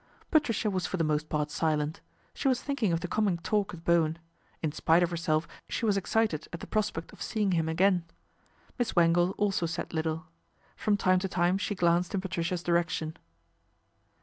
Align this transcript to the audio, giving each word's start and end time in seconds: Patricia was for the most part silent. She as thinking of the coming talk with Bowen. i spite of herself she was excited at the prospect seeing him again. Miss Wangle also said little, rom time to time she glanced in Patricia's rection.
Patricia 0.31 0.67
was 0.71 0.87
for 0.87 0.97
the 0.97 1.03
most 1.03 1.29
part 1.29 1.51
silent. 1.51 2.01
She 2.33 2.49
as 2.49 2.59
thinking 2.59 2.91
of 2.91 3.01
the 3.01 3.07
coming 3.07 3.37
talk 3.37 3.71
with 3.71 3.85
Bowen. 3.85 4.17
i 4.63 4.69
spite 4.71 5.03
of 5.03 5.11
herself 5.11 5.47
she 5.69 5.85
was 5.85 5.95
excited 5.95 6.47
at 6.51 6.59
the 6.59 6.65
prospect 6.65 7.13
seeing 7.21 7.51
him 7.51 7.69
again. 7.69 8.05
Miss 8.79 8.95
Wangle 8.95 9.35
also 9.37 9.67
said 9.67 9.93
little, 9.93 10.25
rom 10.87 10.97
time 10.97 11.19
to 11.19 11.29
time 11.29 11.59
she 11.59 11.75
glanced 11.75 12.15
in 12.15 12.21
Patricia's 12.21 12.63
rection. 12.63 13.15